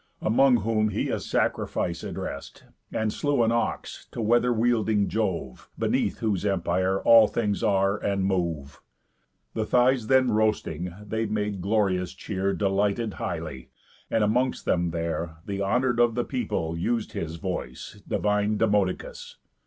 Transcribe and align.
Among 0.23 0.57
whom 0.61 0.89
he 0.89 1.09
a 1.09 1.19
sacrifice 1.19 2.01
addrest, 2.03 2.63
And 2.91 3.13
slew 3.13 3.43
an 3.43 3.51
ox, 3.51 4.07
to 4.09 4.19
weather 4.19 4.51
wielding 4.51 5.07
Jove, 5.09 5.69
Beneath 5.77 6.17
whose 6.17 6.43
empire 6.43 6.99
all 7.01 7.27
things 7.27 7.61
are, 7.61 7.97
and 7.99 8.25
move. 8.25 8.81
The 9.53 9.63
thighs 9.63 10.07
then 10.07 10.31
roasting, 10.31 10.91
they 11.05 11.27
made 11.27 11.61
glorious 11.61 12.15
cheer 12.15 12.51
Delighted 12.55 13.13
highly; 13.21 13.69
and 14.09 14.23
amongst 14.23 14.65
them 14.65 14.89
there 14.89 15.37
The 15.45 15.61
honour'd 15.61 15.99
of 15.99 16.15
the 16.15 16.25
people 16.25 16.75
us'd 16.75 17.11
his 17.11 17.35
voice, 17.35 18.01
Divine 18.07 18.57
Demodocus. 18.57 19.35